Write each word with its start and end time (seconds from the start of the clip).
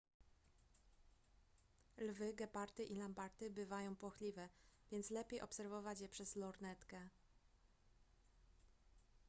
lwy 2.05 2.29
gepardy 2.39 2.83
i 2.83 2.95
lamparty 2.95 3.49
bywają 3.51 3.95
płochliwe 3.95 4.49
więc 4.91 5.09
lepiej 5.09 5.41
obserwować 5.41 5.99
je 5.99 6.09
przez 6.09 6.35
lornetkę 6.35 7.09